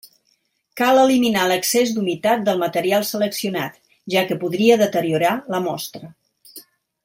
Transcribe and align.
Cal 0.79 0.99
eliminar 1.01 1.43
l'excés 1.51 1.91
d'humitat 1.97 2.41
del 2.47 2.63
material 2.63 3.05
seleccionat, 3.11 3.77
ja 4.15 4.27
que 4.33 4.39
podria 4.47 4.81
deteriorar 4.87 5.35
la 5.57 5.65
mostra. 5.71 6.15